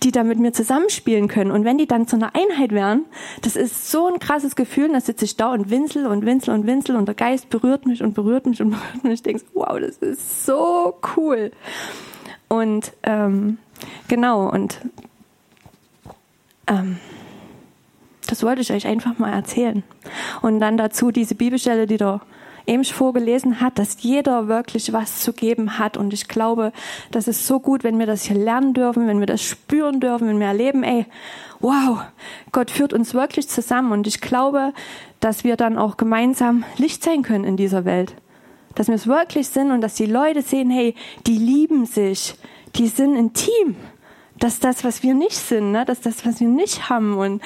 [0.04, 1.52] die da mit mir zusammenspielen können.
[1.52, 3.06] Und wenn die dann zu einer Einheit werden,
[3.42, 4.92] das ist so ein krasses Gefühl.
[4.92, 8.04] Da sitze ich da und winsel und winsel und winsel und der Geist berührt mich
[8.04, 9.14] und berührt mich und berührt mich.
[9.14, 11.52] Ich denke, wow, das ist so cool.
[12.48, 13.58] Und ähm,
[14.08, 14.82] genau, und
[16.68, 16.98] ähm,
[18.28, 19.84] das wollte ich euch einfach mal erzählen.
[20.42, 22.22] Und dann dazu diese Bibelstelle, die da
[22.72, 25.98] eben vorgelesen hat, dass jeder wirklich was zu geben hat.
[25.98, 26.72] Und ich glaube,
[27.12, 30.28] das ist so gut, wenn wir das hier lernen dürfen, wenn wir das spüren dürfen,
[30.28, 31.06] wenn wir erleben, ey,
[31.60, 32.00] wow,
[32.52, 33.92] Gott führt uns wirklich zusammen.
[33.92, 34.74] Und ich glaube,
[35.20, 38.16] dass wir dann auch gemeinsam Licht sein können in dieser Welt.
[38.76, 40.96] Dass wir es wirklich sind und dass die Leute sehen, hey,
[41.28, 42.36] die lieben sich,
[42.76, 43.76] die sind ein Team.
[44.40, 45.84] Das ist das, was wir nicht sind, ne?
[45.86, 47.18] das ist das, was wir nicht haben.
[47.18, 47.44] Und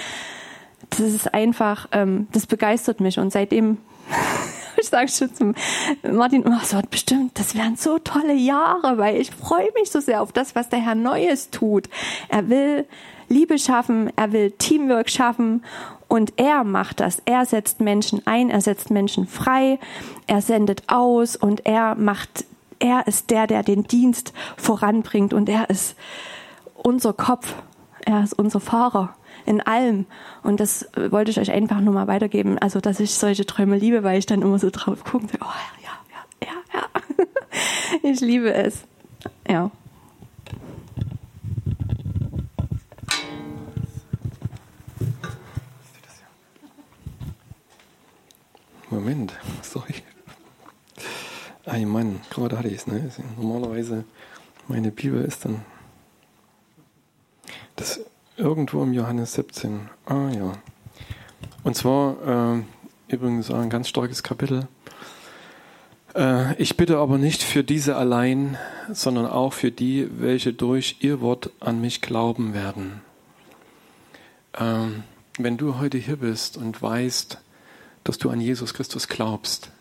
[0.92, 3.20] das ist einfach, ähm, das begeistert mich.
[3.20, 3.80] Und seitdem,
[4.78, 5.56] ich sage schon zum
[6.04, 10.22] Martin, oh, so bestimmt, das wären so tolle Jahre, weil ich freue mich so sehr
[10.22, 11.90] auf das, was der Herr Neues tut.
[12.30, 12.86] Er will
[13.28, 15.64] Liebe schaffen, er will Teamwork schaffen
[16.08, 17.22] und er macht das.
[17.26, 19.80] Er setzt Menschen ein, er setzt Menschen frei,
[20.28, 22.46] er sendet aus und er macht,
[22.80, 25.96] er ist der, der den Dienst voranbringt und er ist
[26.76, 27.56] unser Kopf,
[28.06, 30.06] er ist unser Fahrer in allem.
[30.44, 32.58] Und das wollte ich euch einfach nur mal weitergeben.
[32.58, 35.46] Also, dass ich solche Träume liebe, weil ich dann immer so drauf gucke oh
[35.84, 35.92] ja,
[36.42, 38.00] ja, ja, ja.
[38.10, 38.84] Ich liebe es.
[39.48, 39.72] Ja.
[48.90, 49.96] Moment, sorry.
[51.66, 52.88] Ein Mann, gerade hatte ich es.
[52.88, 53.10] Ne?
[53.38, 54.06] Normalerweise,
[54.68, 55.66] meine Bibel ist dann
[57.76, 58.00] das
[58.38, 59.89] irgendwo im Johannes 17.
[60.06, 60.54] Ah ja.
[61.63, 62.63] Und zwar äh,
[63.13, 64.67] übrigens ein ganz starkes Kapitel.
[66.15, 68.58] Äh, ich bitte aber nicht für diese allein,
[68.91, 73.02] sondern auch für die, welche durch ihr Wort an mich glauben werden.
[74.58, 75.04] Ähm,
[75.38, 77.39] wenn du heute hier bist und weißt,
[78.04, 79.71] dass du an Jesus Christus glaubst.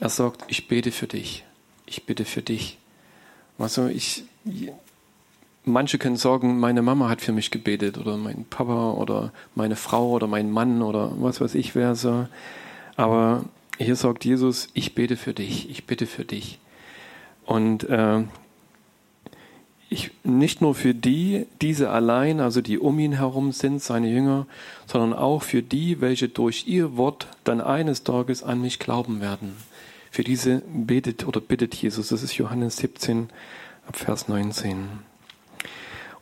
[0.00, 1.44] Er sagt, ich bete für dich.
[1.86, 2.78] Ich bitte für dich.
[3.58, 4.24] Also ich,
[5.64, 10.10] manche können sagen, meine Mama hat für mich gebetet oder mein Papa oder meine Frau
[10.10, 12.26] oder mein Mann oder was weiß ich wer so.
[12.96, 13.44] Aber
[13.78, 16.58] hier sagt Jesus, ich bete für dich, ich bitte für dich.
[17.44, 18.22] Und äh,
[19.88, 24.46] ich, nicht nur für die, diese allein, also die um ihn herum sind, seine Jünger,
[24.86, 29.56] sondern auch für die, welche durch ihr Wort dann eines Tages an mich glauben werden.
[30.10, 32.08] Für diese betet oder bittet Jesus.
[32.08, 33.28] Das ist Johannes 17
[33.86, 35.13] ab Vers 19.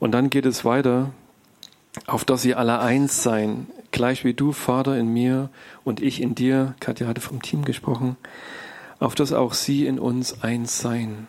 [0.03, 1.12] Und dann geht es weiter,
[2.07, 5.51] auf dass sie alle eins seien, gleich wie du, Vater, in mir
[5.85, 6.75] und ich in dir.
[6.81, 8.17] Katja hatte vom Team gesprochen.
[8.99, 11.29] Auf dass auch sie in uns eins seien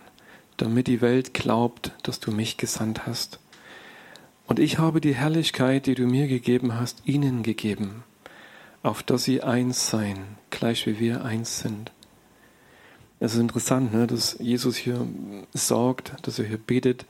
[0.57, 3.39] damit die Welt glaubt, dass du mich gesandt hast.
[4.45, 8.03] Und ich habe die Herrlichkeit, die du mir gegeben hast, ihnen gegeben,
[8.81, 11.91] auf dass sie eins seien, gleich wie wir eins sind.
[13.19, 15.07] Es ist interessant, ne, dass Jesus hier
[15.53, 17.05] sorgt, dass er hier betet.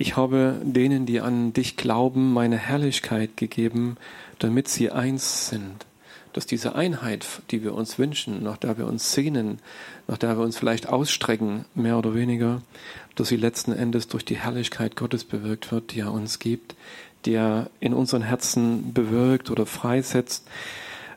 [0.00, 3.98] Ich habe denen, die an dich glauben, meine Herrlichkeit gegeben,
[4.38, 5.84] damit sie eins sind
[6.32, 9.58] dass diese Einheit, die wir uns wünschen, nach der wir uns sehnen,
[10.06, 12.62] nach der wir uns vielleicht ausstrecken, mehr oder weniger,
[13.16, 16.76] dass sie letzten Endes durch die Herrlichkeit Gottes bewirkt wird, die er uns gibt,
[17.24, 20.46] die er in unseren Herzen bewirkt oder freisetzt,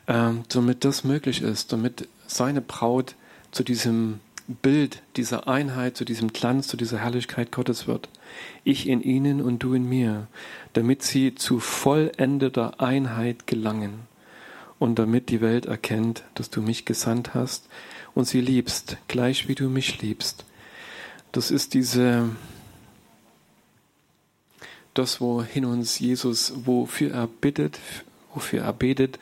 [0.06, 3.14] äh, damit das möglich ist, damit seine Braut
[3.52, 8.08] zu diesem Bild dieser Einheit, zu diesem Glanz, zu dieser Herrlichkeit Gottes wird.
[8.62, 10.26] Ich in ihnen und du in mir,
[10.74, 14.00] damit sie zu vollendeter Einheit gelangen
[14.78, 17.68] und damit die Welt erkennt, dass du mich gesandt hast
[18.14, 20.44] und sie liebst, gleich wie du mich liebst.
[21.32, 22.28] Das ist diese,
[24.92, 27.80] das, wohin uns Jesus, wofür er bittet,
[28.34, 29.18] wofür er betet,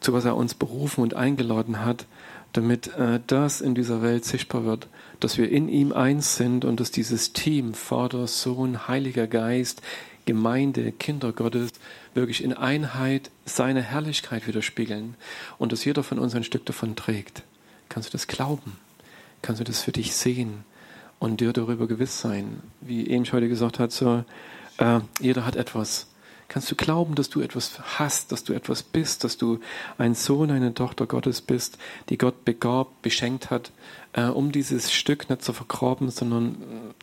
[0.00, 2.06] zu was er uns berufen und eingeladen hat,
[2.52, 4.88] damit äh, das in dieser Welt sichtbar wird,
[5.20, 9.82] dass wir in ihm eins sind und dass dieses Team, Vater, Sohn, Heiliger Geist,
[10.24, 11.72] Gemeinde, Kinder Gottes
[12.14, 15.14] wirklich in Einheit seine Herrlichkeit widerspiegeln
[15.56, 17.42] und dass jeder von uns ein Stück davon trägt.
[17.88, 18.76] Kannst du das glauben?
[19.40, 20.64] Kannst du das für dich sehen
[21.18, 22.60] und dir darüber gewiss sein?
[22.80, 24.24] Wie Emisch heute gesagt hat, so,
[24.78, 26.08] äh, jeder hat etwas.
[26.48, 29.60] Kannst du glauben, dass du etwas hast, dass du etwas bist, dass du
[29.98, 31.76] ein Sohn, eine Tochter Gottes bist,
[32.08, 33.70] die Gott begabt, beschenkt hat,
[34.14, 36.56] äh, um dieses Stück nicht zu vergraben, sondern äh,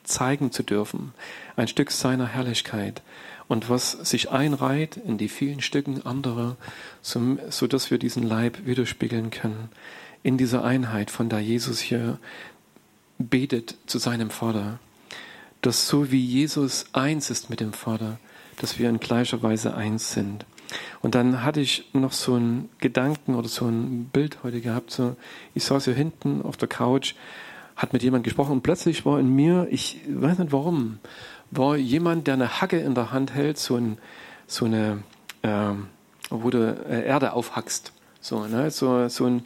[0.03, 1.13] zeigen zu dürfen.
[1.55, 3.03] Ein Stück seiner Herrlichkeit.
[3.47, 6.57] Und was sich einreiht in die vielen Stücken anderer,
[7.03, 9.69] so, so dass wir diesen Leib widerspiegeln können.
[10.23, 12.17] In dieser Einheit, von der Jesus hier
[13.19, 14.79] betet zu seinem Vater.
[15.61, 18.17] Dass so wie Jesus eins ist mit dem Vater,
[18.59, 20.45] dass wir in gleicher Weise eins sind.
[21.01, 24.91] Und dann hatte ich noch so einen Gedanken oder so ein Bild heute gehabt.
[24.91, 25.15] So,
[25.53, 27.15] ich saß hier hinten auf der Couch,
[27.75, 30.99] hat mit jemand gesprochen und plötzlich war in mir, ich weiß nicht warum,
[31.51, 33.97] war jemand, der eine Hacke in der Hand hält, so, ein,
[34.47, 35.03] so eine,
[35.43, 35.73] äh,
[36.29, 36.57] wo du
[36.89, 37.91] äh, Erde aufhackst.
[38.21, 38.71] So, ne?
[38.71, 39.45] so, so ein,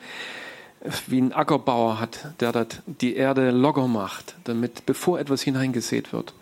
[1.08, 6.34] wie ein Ackerbauer hat, der dat, die Erde locker macht, damit, bevor etwas hineingesät wird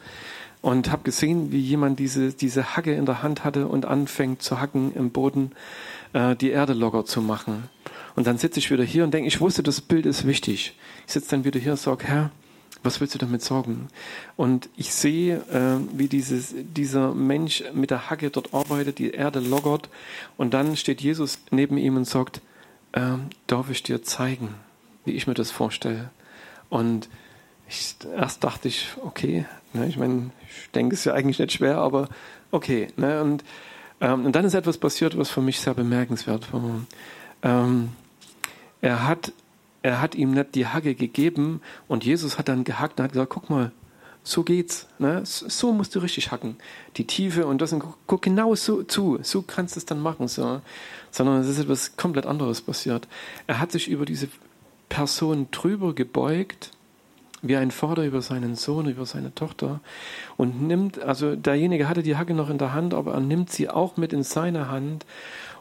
[0.61, 4.59] und habe gesehen, wie jemand diese, diese Hacke in der Hand hatte und anfängt zu
[4.59, 5.51] hacken im Boden,
[6.13, 7.69] äh, die Erde locker zu machen.
[8.15, 10.75] Und dann sitze ich wieder hier und denke, ich wusste, das Bild ist wichtig.
[11.05, 12.31] Ich sitze dann wieder hier und sage, Herr,
[12.83, 13.87] was willst du damit sagen?
[14.35, 19.39] Und ich sehe, äh, wie dieses, dieser Mensch mit der Hacke dort arbeitet, die Erde
[19.39, 19.89] lockert.
[20.37, 22.41] Und dann steht Jesus neben ihm und sagt,
[22.93, 24.55] äh, darf ich dir zeigen,
[25.05, 26.09] wie ich mir das vorstelle?
[26.69, 27.09] Und
[27.69, 29.45] ich, erst dachte ich, okay,
[29.77, 32.09] ne, ich meine, ich denke, es ist ja eigentlich nicht schwer, aber
[32.51, 32.87] okay.
[32.97, 33.43] Ne, und,
[34.01, 36.81] ähm, und dann ist etwas passiert, was für mich sehr bemerkenswert war.
[37.43, 37.89] Ähm,
[38.81, 39.31] er hat
[39.87, 43.29] er hat ihm nicht die Hacke gegeben und Jesus hat dann gehackt und hat gesagt,
[43.29, 43.71] guck mal,
[44.21, 44.87] so geht's.
[44.99, 45.21] Ne?
[45.23, 46.57] So musst du richtig hacken.
[46.97, 49.19] Die Tiefe und das und guck genau so zu.
[49.21, 50.27] So kannst du es dann machen.
[50.27, 50.61] So.
[51.11, 53.07] Sondern es ist etwas komplett anderes passiert.
[53.47, 54.27] Er hat sich über diese
[54.89, 56.71] Person drüber gebeugt,
[57.41, 59.79] wie ein Vater über seinen Sohn, über seine Tochter
[60.37, 63.69] und nimmt, also derjenige hatte die Hacke noch in der Hand, aber er nimmt sie
[63.69, 65.05] auch mit in seine Hand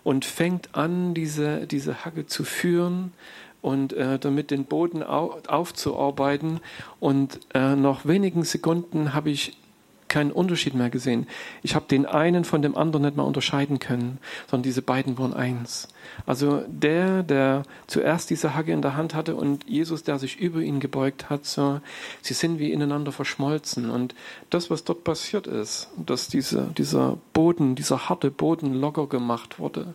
[0.04, 3.12] und fängt an, diese, diese Hacke zu führen,
[3.66, 6.60] und äh, damit den Boden au aufzuarbeiten.
[7.00, 9.58] Und äh, nach wenigen Sekunden habe ich
[10.08, 11.26] keinen Unterschied mehr gesehen.
[11.62, 15.34] Ich habe den einen von dem anderen nicht mehr unterscheiden können, sondern diese beiden waren
[15.34, 15.88] eins.
[16.26, 20.60] Also der, der zuerst diese Hacke in der Hand hatte und Jesus, der sich über
[20.60, 21.80] ihn gebeugt hat, so,
[22.22, 23.90] sie sind wie ineinander verschmolzen.
[23.90, 24.14] Und
[24.50, 29.94] das, was dort passiert ist, dass diese, dieser Boden, dieser harte Boden locker gemacht wurde,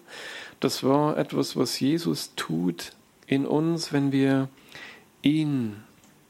[0.59, 2.91] das war etwas, was Jesus tut
[3.25, 4.49] in uns, wenn wir
[5.21, 5.77] ihn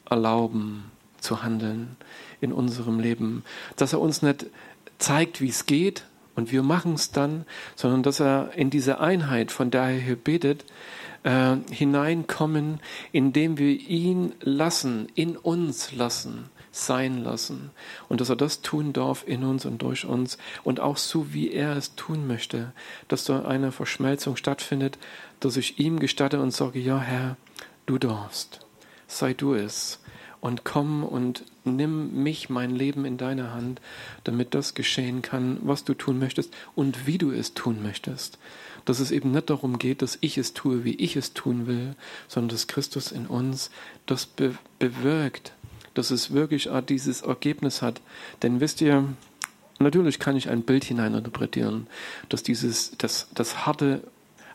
[0.10, 0.86] erlauben
[1.20, 1.96] zu handeln
[2.42, 3.44] in unserem Leben.
[3.78, 4.48] Dass er uns nicht
[4.98, 9.52] zeigt, wie es geht und wir machen es dann, sondern dass er in diese Einheit,
[9.52, 10.66] von der er hier betet,
[11.24, 12.80] äh, hineinkommen,
[13.12, 17.72] indem wir ihn lassen, in uns lassen, sein lassen.
[18.10, 21.52] Und dass er das tun darf in uns und durch uns und auch so, wie
[21.52, 22.72] er es tun möchte,
[23.08, 24.98] dass da eine Verschmelzung stattfindet
[25.42, 27.36] dass ich ihm gestatte und sage, ja Herr,
[27.86, 28.66] du darfst,
[29.08, 30.00] sei du es
[30.40, 33.82] und komm und nimm mich, mein Leben in deine Hand,
[34.24, 38.40] damit das geschehen kann, was du tun möchtest und wie du es tun möchtest.
[38.86, 41.96] Dass es eben nicht darum geht, dass ich es tue, wie ich es tun will,
[42.28, 43.70] sondern dass Christus in uns
[44.06, 45.54] das be bewirkt,
[45.94, 48.02] dass es wirklich dieses Ergebnis hat.
[48.42, 49.06] Denn wisst ihr,
[49.80, 51.88] natürlich kann ich ein Bild hineininterpretieren,
[52.30, 54.02] dass dieses, das, das harte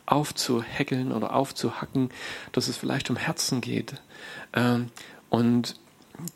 [0.07, 2.11] aufzuhäckeln oder aufzuhacken,
[2.53, 3.95] dass es vielleicht um Herzen geht
[4.55, 4.91] ähm,
[5.31, 5.77] und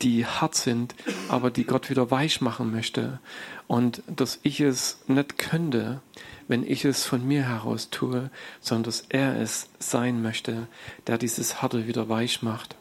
[0.01, 0.95] die hart sind,
[1.29, 3.19] aber die Gott wieder weich machen möchte
[3.67, 6.01] und dass ich es nicht könnte,
[6.47, 10.67] wenn ich es von mir heraus tue, sondern dass er es sein möchte,
[11.07, 12.75] der dieses Harte wieder weich macht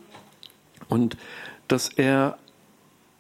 [0.89, 1.17] und
[1.69, 2.39] dass er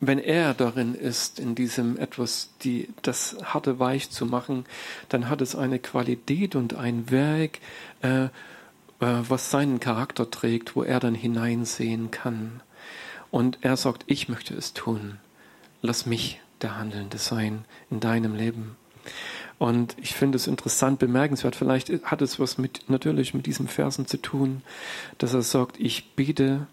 [0.01, 4.64] wenn er darin ist, in diesem etwas, die, das harte weich zu machen,
[5.11, 7.59] dann hat es eine Qualität und ein Werk,
[8.03, 8.29] äh, äh,
[8.99, 12.62] was seinen Charakter trägt, wo er dann hineinsehen kann.
[13.31, 15.19] Und er sagt, ich möchte es tun.
[15.83, 18.77] Lass mich der Handelnde sein in deinem Leben.
[19.59, 21.55] Und ich finde es interessant, bemerkenswert.
[21.55, 24.62] Vielleicht hat es was mit, natürlich mit diesem Versen zu tun,
[25.19, 26.66] dass er sagt, ich bete,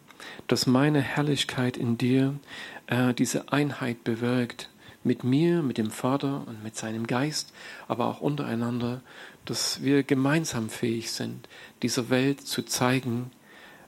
[0.47, 2.35] dass meine Herrlichkeit in dir
[2.87, 4.69] äh, diese Einheit bewirkt
[5.03, 7.53] mit mir, mit dem Vater und mit seinem Geist,
[7.87, 9.01] aber auch untereinander,
[9.45, 11.47] dass wir gemeinsam fähig sind,
[11.81, 13.31] dieser Welt zu zeigen,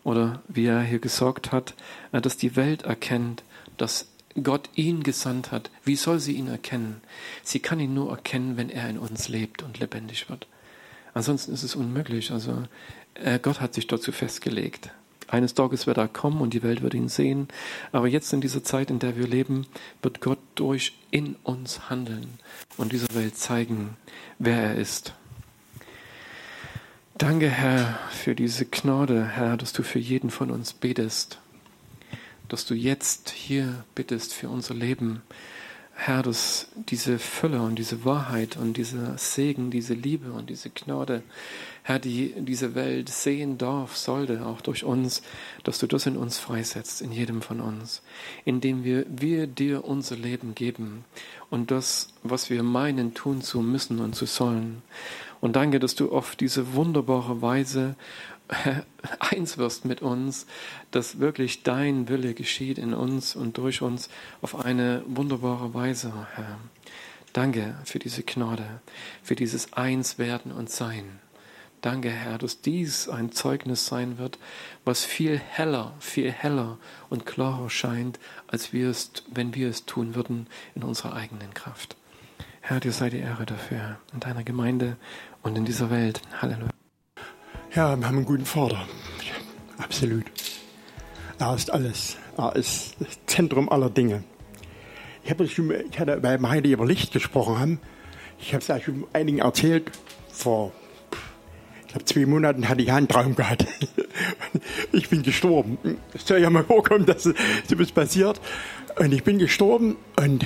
[0.10, 1.76] oder wie er hier gesagt hat,
[2.12, 3.44] äh, dass die Welt erkennt,
[3.78, 4.08] dass
[4.44, 5.70] Gott ihn gesandt hat.
[5.84, 7.02] Wie soll sie ihn erkennen?
[7.44, 10.48] Sie kann ihn nur erkennen, wenn er in uns lebt und lebendig wird.
[11.14, 12.32] Ansonsten ist es unmöglich.
[12.32, 12.64] Also
[13.14, 14.90] äh, Gott hat sich dazu festgelegt.
[15.28, 17.48] Eines Tages wird er kommen und die Welt wird ihn sehen.
[17.92, 19.68] Aber jetzt in dieser Zeit, in der wir leben,
[20.02, 22.40] wird Gott durch in uns handeln
[22.78, 23.96] und dieser Welt zeigen,
[24.40, 25.14] wer er ist.
[27.20, 31.38] Danke, Herr, für diese Gnade, Herr, dass du für jeden von uns betest,
[32.48, 35.22] dass du jetzt hier bittest für unser Leben.
[35.96, 41.24] Herr, dass diese Fülle und diese Wahrheit und dieser Segen, diese Liebe und diese Gnade,
[41.84, 45.22] Herr, die diese Welt sehen darf, sollte, auch durch uns,
[45.66, 48.02] dass du das in uns freisetzt, in jedem von uns,
[48.46, 51.04] indem wir, wir dir unser Leben geben
[51.50, 54.82] und das, was wir meinen, tun zu müssen und zu sollen.
[55.42, 57.96] Und danke, dass du auf diese wunderbare Weise
[59.20, 60.46] eins wirst mit uns,
[60.92, 64.10] dass wirklich dein Wille geschieht in uns und durch uns
[64.42, 66.58] auf eine wunderbare Weise, Herr.
[67.34, 68.82] Danke für diese Gnade,
[69.22, 71.20] für dieses Einswerden und Sein.
[71.82, 74.38] Danke, Herr, dass dies ein Zeugnis sein wird,
[74.84, 76.78] was viel heller, viel heller
[77.10, 81.96] und klarer scheint, als wir es, wenn wir es tun würden in unserer eigenen Kraft.
[82.62, 84.98] Herr, dir sei die Ehre dafür in deiner Gemeinde
[85.44, 86.22] und in dieser Welt.
[86.42, 86.70] Halleluja.
[87.76, 88.88] Ja, wir haben einen guten Vater.
[89.78, 90.26] Absolut.
[91.38, 92.18] Er ist alles.
[92.38, 94.24] Er ist das Zentrum aller Dinge.
[95.24, 97.80] Ich, habe schon, ich hatte, weil wir heute über Licht gesprochen haben,
[98.40, 99.92] ich habe es ja schon einigen erzählt,
[100.32, 100.72] vor
[101.82, 103.66] ich glaube, zwei Monaten hatte ich einen Traum gehabt.
[104.92, 105.78] Ich bin gestorben.
[106.14, 107.34] Es soll ja mal vorkommen, dass so
[107.74, 108.42] was passiert.
[108.98, 110.46] Und ich bin gestorben und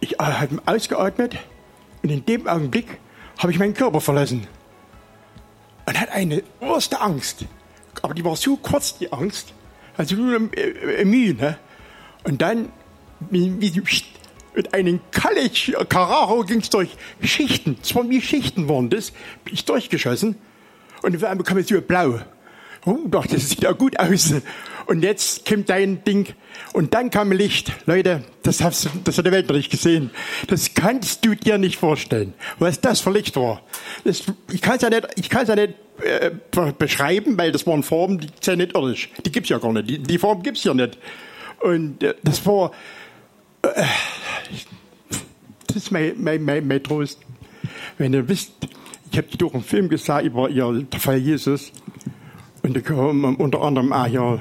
[0.00, 1.38] ich habe ausgeatmet
[2.02, 2.98] und in dem Augenblick
[3.38, 4.46] habe ich meinen Körper verlassen
[5.86, 7.44] und hatte eine erste Angst.
[8.02, 9.52] Aber die war so kurz, die Angst.
[9.96, 11.34] Also nur eine äh, Mühe.
[11.34, 11.58] Ne?
[12.24, 12.70] Und dann,
[13.30, 13.50] wie,
[14.54, 16.90] mit einem College Carraro ging es durch
[17.22, 17.82] Schichten.
[17.82, 19.12] Zwei wie Schichten waren das.
[19.44, 20.36] Bin ich durchgeschossen.
[21.02, 22.20] Und auf einmal kam es so blau.
[22.84, 24.32] Oh, dachte, das sieht ja gut aus.
[24.86, 26.28] Und jetzt kommt dein Ding.
[26.72, 27.72] Und dann kam Licht.
[27.86, 30.10] Leute, das, hast das hat die Welt noch nicht gesehen.
[30.46, 33.60] Das kannst du dir nicht vorstellen, was das für Licht war.
[34.04, 36.30] Das, ich kann es ja nicht, ich kann's ja nicht äh,
[36.78, 39.10] beschreiben, weil das waren Formen, die sind ja nicht irdisch.
[39.26, 39.90] Die gibt's ja gar nicht.
[39.90, 40.96] Die, die Form gibt's ja nicht.
[41.60, 42.72] Und äh, das war,
[43.62, 43.82] äh,
[45.66, 47.18] das ist mein, mein, mein, mein Trost.
[47.98, 48.52] Wenn ihr wisst,
[49.10, 51.72] ich habe durch einen Film gesagt über ihr, der Fall Jesus.
[52.68, 54.38] Und da kam unter anderem auch ja,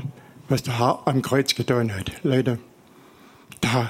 [0.49, 2.11] was der Herr am Kreuz getan hat.
[2.23, 2.59] Leute,
[3.61, 3.89] da,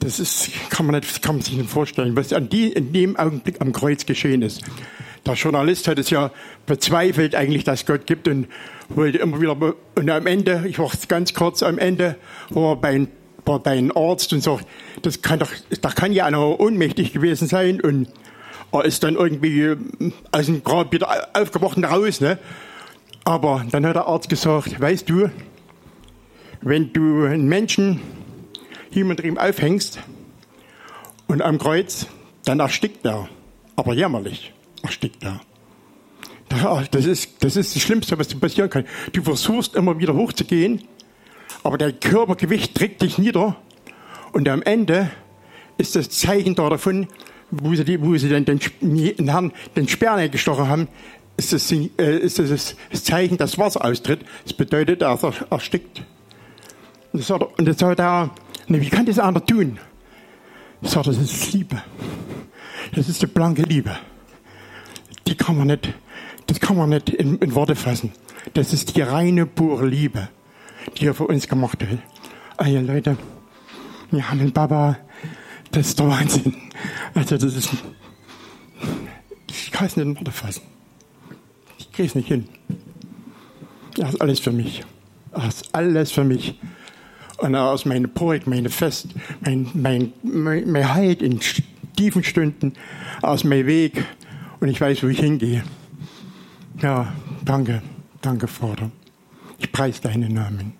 [0.00, 3.16] das ist, kann man nicht, kann man sich nicht vorstellen, was an die, in dem
[3.16, 4.62] Augenblick am Kreuz geschehen ist.
[5.24, 6.30] Der Journalist hat es ja
[6.66, 8.48] bezweifelt eigentlich, dass Gott gibt und
[8.90, 9.56] wollte immer wieder,
[9.94, 12.16] und am Ende, ich war ganz kurz am Ende,
[12.50, 13.06] wo er bei,
[13.46, 14.66] bei einem Arzt und sagt,
[15.00, 18.06] das kann doch, da kann ja einer ohnmächtig gewesen sein und
[18.70, 19.76] er ist dann irgendwie
[20.30, 22.38] aus dem Grab wieder aufgewacht und raus, ne?
[23.28, 25.30] Aber dann hat der Arzt gesagt, weißt du,
[26.62, 28.00] wenn du einen Menschen
[28.90, 29.98] jemand ihm aufhängst
[31.26, 32.06] und am Kreuz,
[32.46, 33.28] dann erstickt er.
[33.76, 35.42] Aber jämmerlich erstickt er.
[36.90, 38.86] Das ist, das ist das Schlimmste, was dir passieren kann.
[39.12, 40.84] Du versuchst immer wieder hochzugehen,
[41.62, 43.56] aber dein Körpergewicht trägt dich nieder
[44.32, 45.10] und am Ende
[45.76, 47.08] ist das Zeichen davon,
[47.50, 50.88] wo sie, wo sie dann den, den Herrn den Sperr gestochen haben,
[51.38, 51.86] ist das, äh,
[52.18, 54.20] ist das, das Zeichen, dass Wasser austritt.
[54.42, 55.18] Das bedeutet, er
[55.50, 56.02] erstickt.
[57.12, 58.30] Und das sagt, und das sagt er,
[58.66, 59.78] ne, wie kann das einer tun?
[60.82, 61.80] Ich sage, das ist Liebe.
[62.94, 63.96] Das ist die blanke Liebe.
[65.26, 65.94] Die kann man nicht,
[66.46, 68.12] das kann man nicht in, in Worte fassen.
[68.54, 70.28] Das ist die reine, pure Liebe,
[70.96, 71.98] die er für uns gemacht hat.
[72.56, 73.16] Ah ja, Leute,
[74.10, 74.98] wir haben einen Baba,
[75.70, 76.54] das ist der Wahnsinn.
[77.14, 77.70] Also das ist,
[79.48, 80.77] ich kann es nicht in Worte fassen.
[81.98, 82.48] Es nicht hin.
[83.96, 84.84] Das ist alles für mich.
[85.32, 86.58] Das ist alles für mich.
[87.38, 89.08] Und aus meiner Burg, meine Fest,
[89.40, 91.40] mein, mein, mein, mein Halt in
[91.96, 92.72] tiefen Stunden,
[93.22, 94.04] aus meinem Weg.
[94.60, 95.64] Und ich weiß, wo ich hingehe.
[96.80, 97.12] Ja,
[97.44, 97.82] danke.
[98.20, 98.90] Danke, Vater.
[99.58, 100.77] Ich preise deinen Namen.